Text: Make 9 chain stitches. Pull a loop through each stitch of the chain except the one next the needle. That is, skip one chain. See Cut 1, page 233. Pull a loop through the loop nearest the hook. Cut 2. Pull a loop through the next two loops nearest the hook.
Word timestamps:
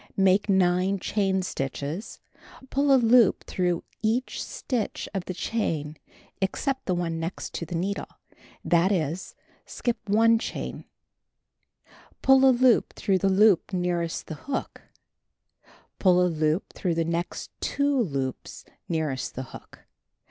Make 0.17 0.49
9 0.49 0.97
chain 0.97 1.43
stitches. 1.43 2.19
Pull 2.71 2.91
a 2.91 2.97
loop 2.97 3.43
through 3.43 3.83
each 4.01 4.41
stitch 4.43 5.07
of 5.13 5.25
the 5.25 5.33
chain 5.35 5.95
except 6.41 6.87
the 6.87 6.95
one 6.95 7.19
next 7.19 7.53
the 7.67 7.75
needle. 7.75 8.07
That 8.65 8.91
is, 8.91 9.35
skip 9.67 9.99
one 10.09 10.39
chain. 10.39 10.85
See 11.85 11.87
Cut 12.23 12.39
1, 12.39 12.41
page 12.41 12.41
233. 12.41 12.49
Pull 12.49 12.49
a 12.49 12.53
loop 12.73 12.93
through 12.93 13.17
the 13.19 13.29
loop 13.29 13.73
nearest 13.73 14.25
the 14.25 14.33
hook. 14.33 14.71
Cut 15.61 15.69
2. 15.69 15.71
Pull 15.99 16.25
a 16.25 16.29
loop 16.29 16.73
through 16.73 16.95
the 16.95 17.05
next 17.05 17.51
two 17.59 17.95
loops 18.01 18.65
nearest 18.89 19.35
the 19.35 19.43
hook. 19.53 19.85